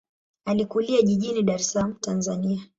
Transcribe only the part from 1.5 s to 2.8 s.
es Salaam, Tanzania.